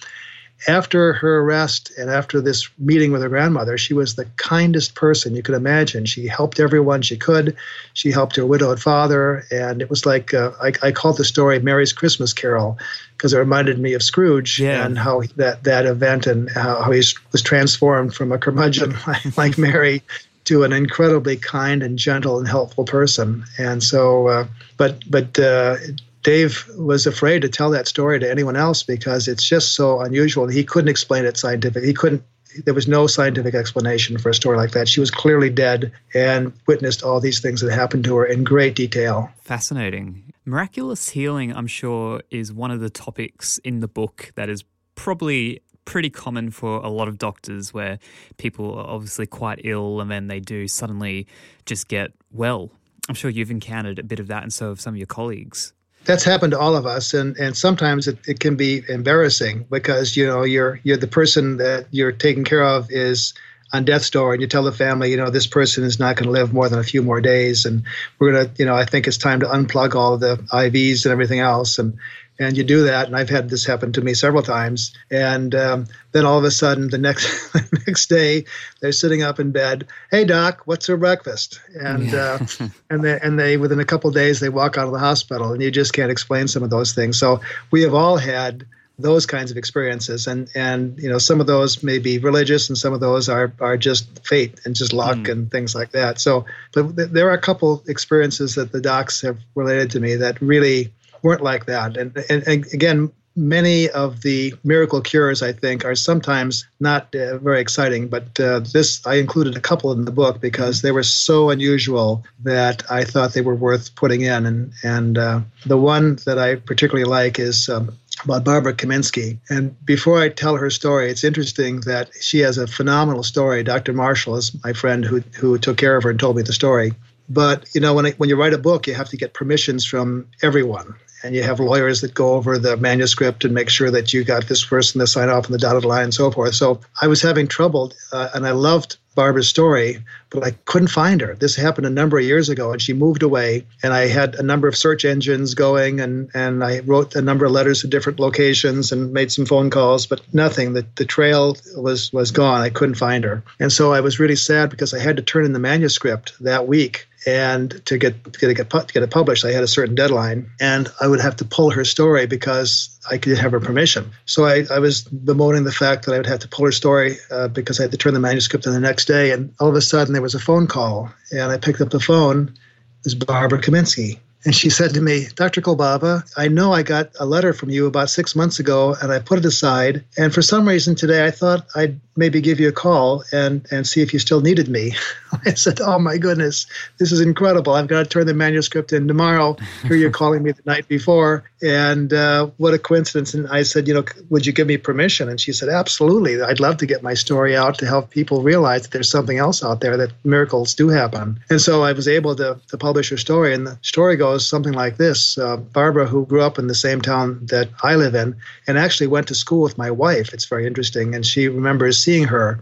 [0.69, 5.35] after her arrest and after this meeting with her grandmother, she was the kindest person
[5.35, 6.05] you could imagine.
[6.05, 7.57] She helped everyone she could.
[7.95, 11.59] She helped her widowed father, and it was like uh, I, I called the story
[11.61, 12.79] Mary's Christmas Carol
[13.17, 14.85] because it reminded me of Scrooge yeah.
[14.85, 18.95] and how that that event and how, how he was transformed from a curmudgeon
[19.37, 20.03] like Mary
[20.45, 23.45] to an incredibly kind and gentle and helpful person.
[23.59, 24.47] And so, uh,
[24.77, 25.77] but but uh,
[26.23, 30.45] Dave was afraid to tell that story to anyone else because it's just so unusual.
[30.45, 31.87] And he couldn't explain it scientifically.
[31.89, 32.23] He couldn't.
[32.65, 34.89] There was no scientific explanation for a story like that.
[34.89, 38.75] She was clearly dead and witnessed all these things that happened to her in great
[38.75, 39.31] detail.
[39.41, 40.25] Fascinating.
[40.45, 44.65] Miraculous healing, I'm sure, is one of the topics in the book that is
[44.97, 48.01] probably pretty common for a lot of doctors where
[48.37, 51.29] people are obviously quite ill and then they do suddenly
[51.67, 52.71] just get well.
[53.09, 55.73] I'm sure you've encountered a bit of that, and so have some of your colleagues
[56.05, 60.17] that's happened to all of us and and sometimes it, it can be embarrassing because
[60.17, 63.35] you know you're you're the person that you're taking care of is
[63.73, 66.25] on death's door and you tell the family you know this person is not going
[66.25, 67.83] to live more than a few more days and
[68.19, 71.13] we're going to you know i think it's time to unplug all the ivs and
[71.13, 71.97] everything else and
[72.41, 74.93] and you do that and i've had this happen to me several times.
[75.11, 78.45] And um, then all of a sudden the next the next day
[78.81, 81.61] they're sitting up in bed hey doc what's for breakfast?
[81.75, 82.39] And uh,
[82.91, 85.63] and they and they within a couple days they walk out of the hospital and
[85.63, 87.19] you just can't explain some of those things.
[87.19, 88.67] So we have all had
[88.99, 92.77] those kinds of experiences and and you know some of those may be religious and
[92.77, 95.33] some of those are are just fate and just luck mm.
[95.33, 96.21] and things like that.
[96.21, 100.17] So but th- there are a couple experiences that the docs have related to me
[100.17, 105.53] that really weren't like that and, and, and again many of the miracle cures, I
[105.53, 108.09] think, are sometimes not uh, very exciting.
[108.09, 112.25] But uh, this, I included a couple in the book because they were so unusual
[112.45, 114.47] that I thought they were worth putting in.
[114.47, 117.69] And and uh, the one that I particularly like is.
[117.69, 119.39] Um, about Barbara Kaminsky.
[119.49, 123.63] And before I tell her story, it's interesting that she has a phenomenal story.
[123.63, 123.95] Dr.
[123.95, 126.93] Marshall is my friend who, who took care of her and told me the story.
[127.31, 129.87] But you know, when I, when you write a book, you have to get permissions
[129.87, 134.13] from everyone, and you have lawyers that go over the manuscript and make sure that
[134.13, 136.55] you got this person to sign off on the dotted line and so forth.
[136.55, 141.21] So I was having trouble, uh, and I loved Barbara's story, but I couldn't find
[141.21, 141.35] her.
[141.35, 143.67] This happened a number of years ago, and she moved away.
[143.83, 147.45] And I had a number of search engines going, and, and I wrote a number
[147.45, 150.75] of letters to different locations and made some phone calls, but nothing.
[150.75, 152.61] The, the trail was was gone.
[152.61, 155.45] I couldn't find her, and so I was really sad because I had to turn
[155.45, 159.53] in the manuscript that week and to get to get, to get it published, I
[159.53, 163.37] had a certain deadline, and I would have to pull her story because I could
[163.37, 164.11] have her permission.
[164.25, 167.17] So I, I was bemoaning the fact that I would have to pull her story
[167.31, 169.33] uh, because I had to turn the manuscript in the next day.
[169.33, 172.01] And all of a sudden, there was a phone call, and I picked up the
[172.01, 172.49] phone.
[172.49, 175.61] It was Barbara Kaminsky, and she said to me, Dr.
[175.61, 179.19] Kolbaba, I know I got a letter from you about six months ago and I
[179.19, 180.05] put it aside.
[180.17, 183.87] And for some reason today, I thought I'd maybe give you a call and, and
[183.87, 184.93] see if you still needed me.
[185.47, 186.67] I said, Oh my goodness,
[186.99, 187.75] this is incredible.
[187.75, 189.57] I've got to turn the manuscript in tomorrow.
[189.83, 191.45] Here you're calling me the night before.
[191.63, 193.35] And uh, what a coincidence.
[193.35, 195.29] And I said, You know, would you give me permission?
[195.29, 196.41] And she said, Absolutely.
[196.41, 199.63] I'd love to get my story out to help people realize that there's something else
[199.63, 201.41] out there, that miracles do happen.
[201.49, 203.55] And so I was able to, to publish her story.
[203.55, 207.01] And the story goes, something like this uh, Barbara, who grew up in the same
[207.01, 210.33] town that I live in, and actually went to school with my wife.
[210.33, 211.15] It's very interesting.
[211.15, 212.61] And she remembers seeing her.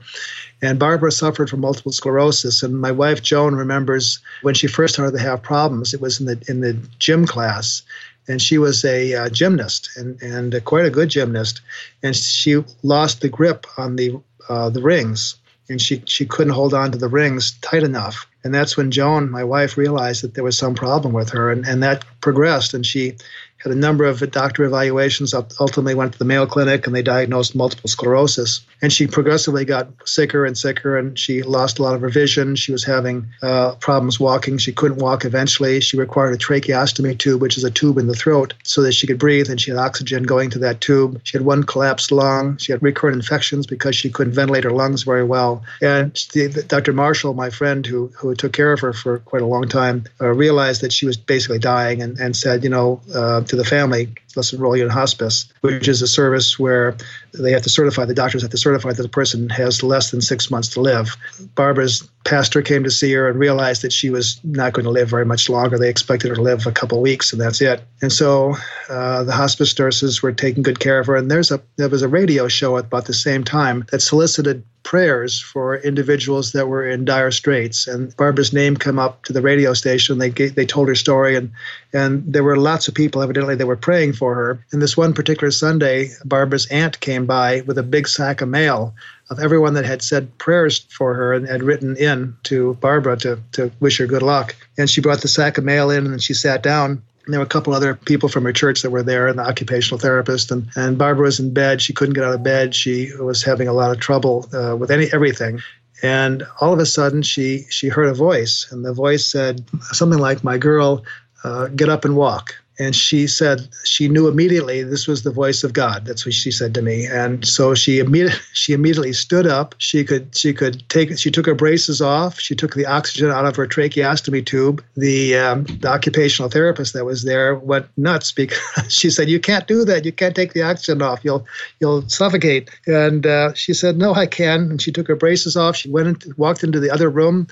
[0.60, 2.62] And Barbara suffered from multiple sclerosis.
[2.62, 6.26] And my wife, Joan, remembers when she first started to have problems, it was in
[6.26, 7.82] the, in the gym class
[8.28, 11.60] and she was a uh, gymnast and, and uh, quite a good gymnast.
[12.02, 15.36] And she lost the grip on the uh, the rings,
[15.68, 18.26] and she she couldn't hold on to the rings tight enough.
[18.44, 21.66] And that's when Joan, my wife, realized that there was some problem with her, and,
[21.66, 22.72] and that progressed.
[22.72, 23.16] And she
[23.58, 25.34] had a number of doctor evaluations.
[25.34, 28.64] Ultimately, went to the Mayo Clinic, and they diagnosed multiple sclerosis.
[28.80, 32.54] And she progressively got sicker and sicker, and she lost a lot of her vision.
[32.56, 34.58] She was having uh, problems walking.
[34.58, 35.80] She couldn't walk eventually.
[35.80, 39.06] She required a tracheostomy tube, which is a tube in the throat, so that she
[39.06, 41.20] could breathe, and she had oxygen going to that tube.
[41.24, 42.56] She had one collapsed lung.
[42.58, 45.62] She had recurrent infections because she couldn't ventilate her lungs very well.
[45.82, 46.92] And the, the, Dr.
[46.92, 50.28] Marshall, my friend who, who took care of her for quite a long time, uh,
[50.28, 54.14] realized that she was basically dying and, and said, you know, uh, to the family,
[54.36, 56.96] let's enroll you in hospice, which is a service where
[57.34, 60.20] they have to certify, the doctors have to certify that the person has less than
[60.20, 61.16] six months to live.
[61.54, 65.08] Barbara's pastor came to see her and realized that she was not going to live
[65.08, 65.78] very much longer.
[65.78, 67.82] They expected her to live a couple weeks, and that's it.
[68.02, 68.54] And so
[68.88, 71.16] uh, the hospice nurses were taking good care of her.
[71.16, 74.62] And there's a there was a radio show at about the same time that solicited
[74.88, 77.86] prayers for individuals that were in dire straits.
[77.86, 80.16] And Barbara's name came up to the radio station.
[80.16, 81.50] They they told her story, and
[81.92, 84.64] and there were lots of people evidently that were praying for her.
[84.72, 88.94] And this one particular Sunday, Barbara's aunt came by with a big sack of mail
[89.28, 93.38] of everyone that had said prayers for her and had written in to Barbara to
[93.52, 94.56] to wish her good luck.
[94.78, 97.46] And she brought the sack of mail in, and she sat down and there were
[97.46, 100.50] a couple other people from her church that were there, and the occupational therapist.
[100.50, 101.82] And, and Barbara was in bed.
[101.82, 102.74] She couldn't get out of bed.
[102.74, 105.60] She was having a lot of trouble uh, with any everything.
[106.02, 109.62] And all of a sudden, she she heard a voice, and the voice said
[109.92, 111.04] something like, "My girl,
[111.44, 115.64] uh, get up and walk." And she said she knew immediately this was the voice
[115.64, 116.04] of God.
[116.04, 117.06] That's what she said to me.
[117.06, 119.74] And so she immediately she immediately stood up.
[119.78, 122.38] She could she could take she took her braces off.
[122.38, 124.84] She took the oxygen out of her tracheostomy tube.
[124.96, 129.66] The, um, the occupational therapist that was there went nuts because she said you can't
[129.66, 130.04] do that.
[130.04, 131.24] You can't take the oxygen off.
[131.24, 131.46] You'll
[131.80, 132.70] you'll suffocate.
[132.86, 134.70] And uh, she said no, I can.
[134.70, 135.76] And she took her braces off.
[135.76, 137.48] She went into, walked into the other room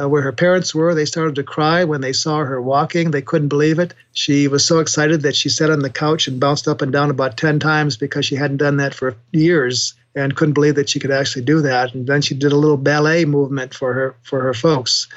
[0.00, 0.94] uh, where her parents were.
[0.94, 3.10] They started to cry when they saw her walking.
[3.10, 3.94] They couldn't believe it.
[4.12, 7.10] She was so excited that she sat on the couch and bounced up and down
[7.10, 10.98] about 10 times because she hadn't done that for years and couldn't believe that she
[10.98, 11.94] could actually do that.
[11.94, 15.08] And then she did a little ballet movement for her for her folks.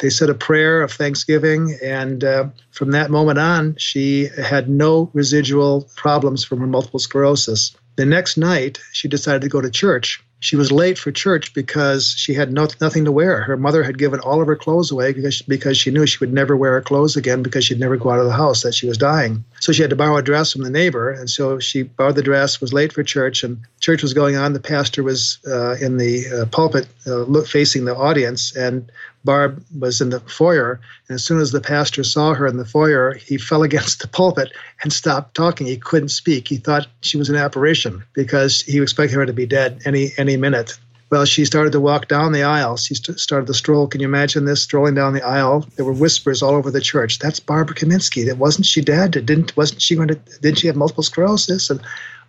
[0.00, 5.10] They said a prayer of thanksgiving, and uh, from that moment on, she had no
[5.12, 7.76] residual problems from her multiple sclerosis.
[7.96, 12.14] The next night, she decided to go to church she was late for church because
[12.18, 13.42] she had no, nothing to wear.
[13.42, 16.32] Her mother had given all of her clothes away because, because she knew she would
[16.32, 18.88] never wear her clothes again because she'd never go out of the house, that she
[18.88, 19.44] was dying.
[19.60, 21.12] So she had to borrow a dress from the neighbor.
[21.12, 24.52] And so she borrowed the dress, was late for church, and church was going on.
[24.52, 28.90] The pastor was uh, in the uh, pulpit uh, look, facing the audience, and
[29.24, 32.64] Barb was in the foyer, and as soon as the pastor saw her in the
[32.64, 34.52] foyer, he fell against the pulpit
[34.82, 35.66] and stopped talking.
[35.66, 36.48] He couldn't speak.
[36.48, 40.36] He thought she was an apparition because he expected her to be dead any any
[40.36, 40.78] minute.
[41.10, 42.78] Well, she started to walk down the aisle.
[42.78, 43.86] She st- started to stroll.
[43.86, 44.62] Can you imagine this?
[44.62, 45.66] Strolling down the aisle.
[45.76, 47.18] There were whispers all over the church.
[47.18, 48.24] That's Barbara Kaminsky.
[48.24, 49.10] That wasn't she dead?
[49.10, 50.18] Didn't wasn't she going to?
[50.40, 51.68] Didn't she have multiple sclerosis?
[51.68, 51.82] And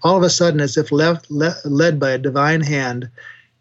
[0.04, 3.10] all of a sudden, as if left, le- led by a divine hand,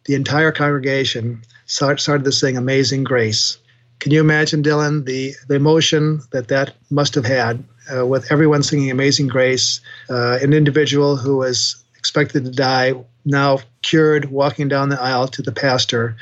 [0.07, 3.59] the entire congregation started to sing Amazing Grace.
[3.99, 7.63] Can you imagine, Dylan, the, the emotion that that must have had
[7.95, 12.95] uh, with everyone singing Amazing Grace, uh, an individual who was expected to die,
[13.25, 16.17] now cured, walking down the aisle to the pastor.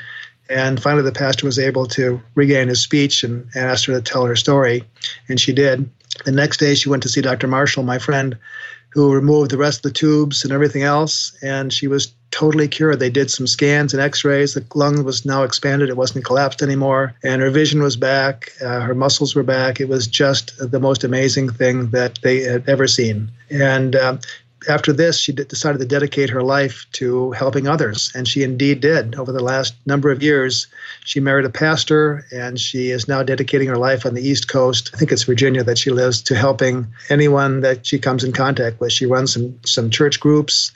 [0.49, 4.01] And finally, the pastor was able to regain his speech and, and asked her to
[4.01, 4.83] tell her story,
[5.27, 5.89] and she did.
[6.25, 7.47] The next day, she went to see Dr.
[7.47, 8.37] Marshall, my friend,
[8.89, 12.99] who removed the rest of the tubes and everything else, and she was totally cured.
[12.99, 14.53] They did some scans and X-rays.
[14.53, 18.51] The lung was now expanded; it wasn't collapsed anymore, and her vision was back.
[18.61, 19.79] Uh, her muscles were back.
[19.79, 23.31] It was just the most amazing thing that they had ever seen.
[23.49, 24.19] And um,
[24.69, 29.15] after this, she decided to dedicate her life to helping others, and she indeed did.
[29.15, 30.67] Over the last number of years,
[31.03, 34.91] she married a pastor, and she is now dedicating her life on the East Coast.
[34.93, 38.79] I think it's Virginia that she lives to helping anyone that she comes in contact
[38.79, 38.91] with.
[38.91, 40.71] She runs some some church groups.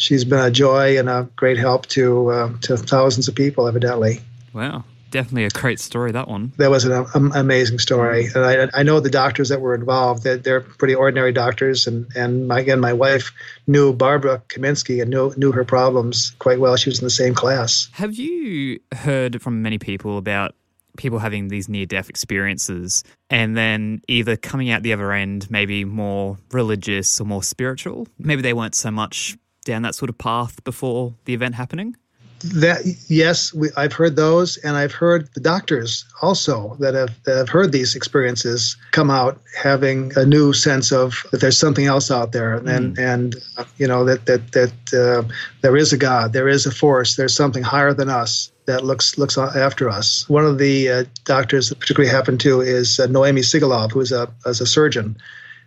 [0.00, 4.20] She's been a joy and a great help to uh, to thousands of people, evidently.
[4.52, 6.12] Wow definitely a great story.
[6.12, 6.52] That one.
[6.56, 10.22] That was an um, amazing story, and I, I, know the doctors that were involved.
[10.22, 13.32] They're, they're pretty ordinary doctors, and and my, again, my wife
[13.66, 16.76] knew Barbara Kaminsky and knew knew her problems quite well.
[16.76, 17.88] She was in the same class.
[17.92, 20.54] Have you heard from many people about?
[20.96, 25.84] People having these near death experiences and then either coming out the other end, maybe
[25.84, 28.08] more religious or more spiritual.
[28.18, 31.96] Maybe they weren't so much down that sort of path before the event happening
[32.42, 37.36] that yes, we, I've heard those, and I've heard the doctors also that have, that
[37.36, 42.10] have heard these experiences come out having a new sense of that there's something else
[42.10, 42.74] out there, mm.
[42.74, 45.28] and and uh, you know that that that uh,
[45.60, 49.18] there is a God, there is a force, there's something higher than us that looks
[49.18, 50.28] looks after us.
[50.28, 54.12] One of the uh, doctors that particularly happened to is uh, Noemi Sigalov, who is
[54.12, 55.16] a as a surgeon.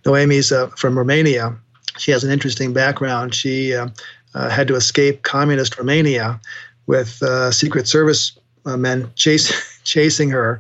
[0.06, 1.56] Noemi's uh, from Romania.
[1.98, 3.36] She has an interesting background.
[3.36, 3.90] She uh,
[4.34, 6.40] uh, had to escape communist Romania
[6.88, 9.52] with uh, Secret Service uh, men chase,
[9.84, 10.60] chasing her.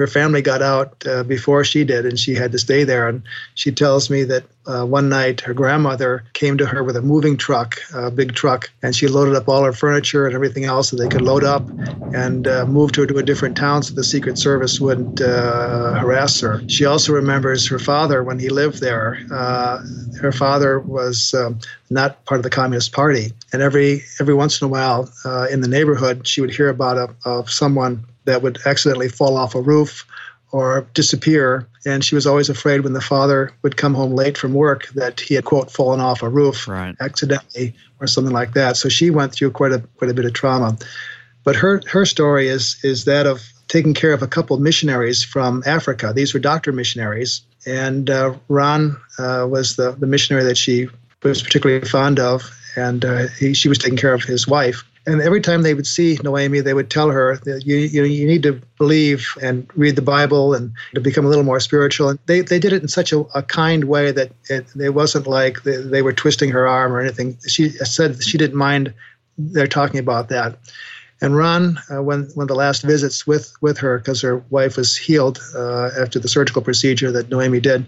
[0.00, 3.06] Her family got out uh, before she did, and she had to stay there.
[3.06, 3.22] And
[3.54, 7.36] she tells me that uh, one night her grandmother came to her with a moving
[7.36, 10.96] truck, a big truck, and she loaded up all her furniture and everything else that
[10.96, 11.68] they could load up
[12.14, 16.40] and uh, moved her to a different town so the Secret Service wouldn't uh, harass
[16.40, 16.66] her.
[16.66, 19.18] She also remembers her father when he lived there.
[19.30, 19.82] Uh,
[20.18, 21.58] her father was um,
[21.90, 25.60] not part of the Communist Party, and every every once in a while uh, in
[25.60, 29.60] the neighborhood, she would hear about a, of someone that would accidentally fall off a
[29.60, 30.06] roof
[30.52, 31.68] or disappear.
[31.86, 35.20] And she was always afraid when the father would come home late from work that
[35.20, 36.94] he had, quote, fallen off a roof right.
[37.00, 38.76] accidentally or something like that.
[38.76, 40.76] So she went through quite a, quite a bit of trauma.
[41.44, 45.22] But her, her story is, is that of taking care of a couple of missionaries
[45.22, 46.12] from Africa.
[46.14, 47.42] These were doctor missionaries.
[47.66, 50.88] And uh, Ron uh, was the, the missionary that she
[51.22, 52.50] was particularly fond of.
[52.76, 54.82] And uh, he, she was taking care of his wife.
[55.06, 58.26] And every time they would see Noemi, they would tell her that you, you, you
[58.26, 62.10] need to believe and read the Bible and to become a little more spiritual.
[62.10, 65.26] And they, they did it in such a, a kind way that it, it wasn't
[65.26, 67.38] like they, they were twisting her arm or anything.
[67.48, 68.92] She said she didn't mind
[69.38, 70.58] they're talking about that.
[71.22, 74.96] And Ron, uh, when when the last visits with with her, because her wife was
[74.96, 77.84] healed uh, after the surgical procedure that Noemi did,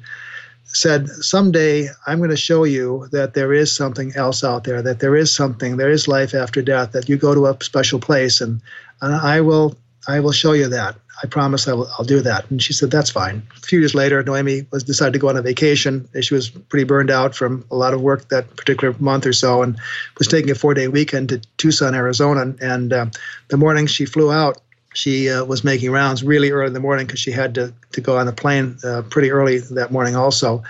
[0.65, 5.01] said, Someday I'm going to show you that there is something else out there, that
[5.01, 8.41] there is something, there is life after death, that you go to a special place
[8.41, 8.61] and,
[9.01, 9.77] and I will
[10.09, 10.97] I will show you that.
[11.23, 12.51] I promise I will, I'll do that.
[12.51, 13.47] And she said, That's fine.
[13.57, 16.09] A few years later, Noemi was decided to go on a vacation.
[16.21, 19.63] She was pretty burned out from a lot of work that particular month or so
[19.63, 19.79] and
[20.19, 22.55] was taking a four day weekend to Tucson, Arizona.
[22.61, 23.07] And uh,
[23.49, 24.61] the morning she flew out,
[24.95, 28.01] she uh, was making rounds really early in the morning because she had to, to
[28.01, 30.62] go on the plane uh, pretty early that morning also.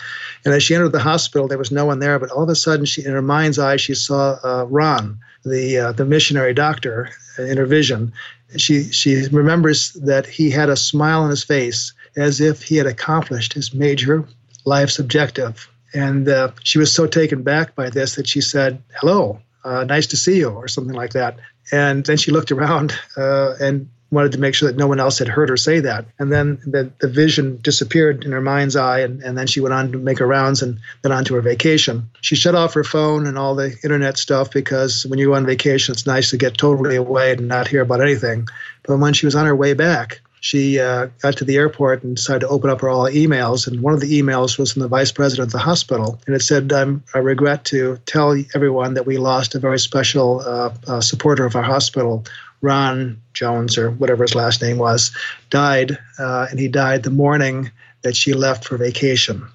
[0.44, 2.54] And as she entered the hospital, there was no one there, but all of a
[2.54, 7.10] sudden, she, in her mind's eye, she saw uh, Ron, the uh, the missionary doctor,
[7.38, 8.12] uh, in her vision.
[8.56, 12.86] She she remembers that he had a smile on his face as if he had
[12.86, 14.26] accomplished his major
[14.64, 15.68] life's objective.
[15.94, 20.16] And uh, she was so taken back by this that she said, "Hello, nice to
[20.16, 21.38] see you, or something like that.
[21.70, 25.26] And then she looked around and wanted to make sure that no one else had
[25.26, 26.04] heard her say that.
[26.18, 29.72] And then the, the vision disappeared in her mind's eye, and, and then she went
[29.72, 32.08] on to make her rounds and then on to her vacation.
[32.20, 35.46] She shut off her phone and all the internet stuff because when you go on
[35.46, 38.46] vacation, it's nice to get totally away and not hear about anything.
[38.84, 42.16] But when she was on her way back, she uh, got to the airport and
[42.16, 43.68] decided to open up her all emails.
[43.68, 46.20] And one of the emails was from the vice president of the hospital.
[46.26, 50.40] And it said, I'm, I regret to tell everyone that we lost a very special
[50.40, 52.24] uh, uh, supporter of our hospital,
[52.62, 55.10] Ron Jones, or whatever his last name was,
[55.50, 55.98] died.
[56.18, 57.70] Uh, and he died the morning
[58.02, 59.46] that she left for vacation.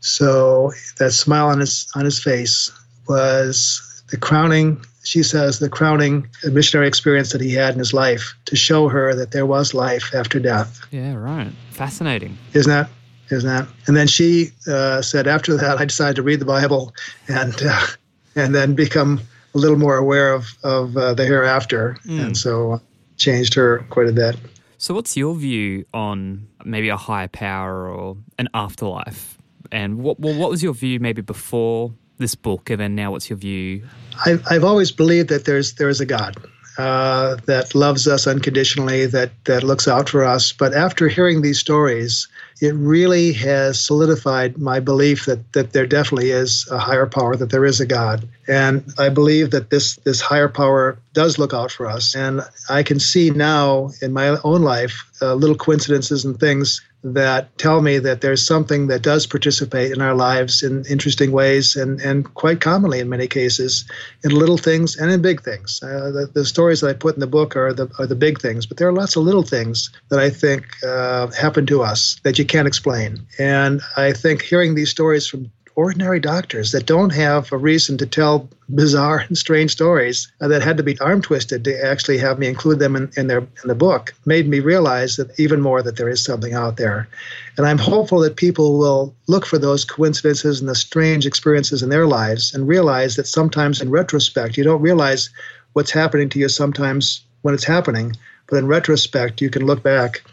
[0.00, 2.70] So that smile on his, on his face
[3.08, 8.34] was the crowning she says, the crowning missionary experience that he had in his life
[8.44, 10.80] to show her that there was life after death.
[10.90, 11.50] Yeah, right.
[11.70, 12.36] Fascinating.
[12.52, 12.90] Isn't that?
[13.30, 13.66] Isn't that?
[13.86, 16.92] And then she uh, said, after that, I decided to read the Bible
[17.26, 17.86] and uh,
[18.36, 19.20] and then become
[19.58, 22.24] a little more aware of of uh, the hereafter, mm.
[22.24, 22.80] and so
[23.16, 24.36] changed her quite a bit.
[24.78, 29.36] So, what's your view on maybe a higher power or an afterlife?
[29.72, 33.28] And what well, what was your view maybe before this book, and then now what's
[33.28, 33.82] your view?
[34.24, 36.36] I've, I've always believed that there's there is a God
[36.78, 40.52] uh, that loves us unconditionally, that that looks out for us.
[40.52, 42.28] But after hearing these stories,
[42.60, 47.50] it really has solidified my belief that that there definitely is a higher power, that
[47.50, 51.70] there is a God, and I believe that this this higher power does look out
[51.70, 52.14] for us.
[52.14, 52.40] And
[52.70, 57.80] I can see now in my own life uh, little coincidences and things that tell
[57.80, 62.34] me that there's something that does participate in our lives in interesting ways and, and
[62.34, 63.84] quite commonly in many cases
[64.24, 65.80] in little things and in big things.
[65.82, 68.40] Uh, the, the, stories that I put in the book are the, are the big
[68.40, 72.18] things, but there are lots of little things that I think uh, happen to us
[72.24, 73.24] that you can't explain.
[73.38, 78.04] And I think hearing these stories from ordinary doctors that don't have a reason to
[78.04, 82.36] tell bizarre and strange stories uh, that had to be arm twisted to actually have
[82.36, 85.80] me include them in, in their in the book made me realize that even more
[85.80, 87.08] that there is something out there.
[87.56, 91.90] And i'm hopeful that people will look for those coincidences and the strange experiences in
[91.90, 95.30] their lives and realize that sometimes in retrospect you don't realize
[95.74, 98.16] what's happening to you sometimes when it's happening
[98.48, 100.24] but in retrospect you can look back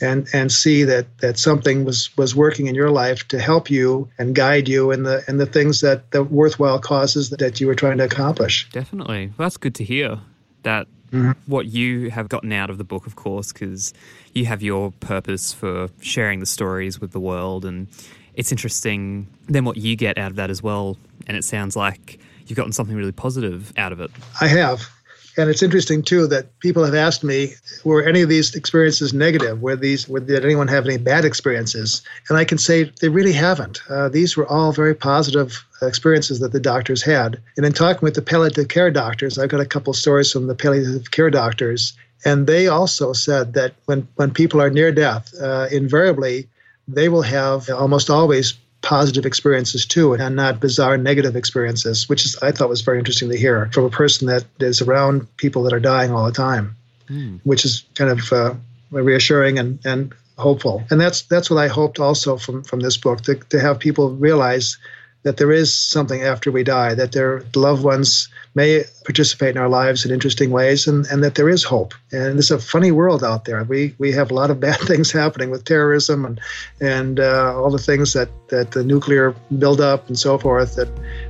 [0.00, 4.08] and and see that that something was was working in your life to help you
[4.18, 7.74] and guide you in the in the things that the worthwhile causes that, you were
[7.74, 8.68] trying to accomplish.
[8.70, 10.18] Definitely, well, that's good to hear.
[10.62, 11.32] That mm-hmm.
[11.46, 13.92] what you have gotten out of the book, of course, because
[14.32, 17.86] you have your purpose for sharing the stories with the world, and
[18.34, 20.96] it's interesting then what you get out of that as well.
[21.26, 24.10] And it sounds like you've gotten something really positive out of it.
[24.40, 24.88] I have.
[25.36, 29.60] And it's interesting too that people have asked me, were any of these experiences negative?
[29.60, 32.02] Were these, were, did anyone have any bad experiences?
[32.28, 33.80] And I can say they really haven't.
[33.88, 37.40] Uh, these were all very positive experiences that the doctors had.
[37.56, 40.54] And in talking with the palliative care doctors, I've got a couple stories from the
[40.54, 45.68] palliative care doctors, and they also said that when when people are near death, uh,
[45.70, 46.48] invariably
[46.88, 48.54] they will have almost always
[48.84, 53.30] positive experiences too and not bizarre negative experiences which is i thought was very interesting
[53.30, 56.76] to hear from a person that is around people that are dying all the time
[57.08, 57.40] mm.
[57.44, 58.54] which is kind of uh,
[58.90, 63.22] reassuring and, and hopeful and that's that's what i hoped also from from this book
[63.22, 64.76] to, to have people realize
[65.24, 69.68] that there is something after we die, that their loved ones may participate in our
[69.68, 71.94] lives in interesting ways, and, and that there is hope.
[72.12, 73.62] And it's a funny world out there.
[73.64, 76.40] We we have a lot of bad things happening with terrorism and
[76.80, 80.76] and uh, all the things that, that the nuclear buildup and so forth.
[80.76, 80.88] That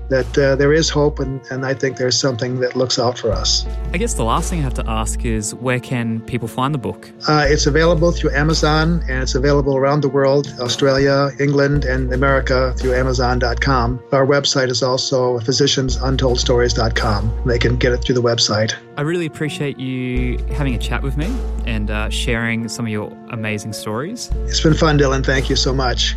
[0.08, 3.32] that uh, there is hope, and, and I think there's something that looks out for
[3.32, 3.66] us.
[3.92, 6.78] I guess the last thing I have to ask is where can people find the
[6.78, 7.10] book?
[7.28, 12.74] Uh, it's available through Amazon, and it's available around the world Australia, England, and America
[12.78, 14.02] through Amazon.com.
[14.12, 17.42] Our website is also physiciansuntoldstories.com.
[17.46, 18.74] They can get it through the website.
[18.96, 21.26] I really appreciate you having a chat with me
[21.66, 24.30] and uh, sharing some of your amazing stories.
[24.44, 25.24] It's been fun, Dylan.
[25.24, 26.16] Thank you so much.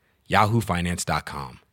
[0.31, 1.70] yahoofinance.com.